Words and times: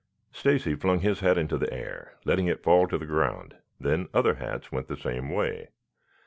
Stacy 0.31 0.73
flung 0.73 1.01
his 1.01 1.19
hat 1.19 1.37
into 1.37 1.59
the 1.59 1.71
air, 1.71 2.15
letting 2.25 2.47
it 2.47 2.63
fall 2.63 2.87
to 2.87 2.97
the 2.97 3.05
ground, 3.05 3.57
then 3.79 4.09
other 4.15 4.33
hats 4.33 4.71
went 4.71 4.87
the 4.87 4.97
same 4.97 5.29
way. 5.29 5.69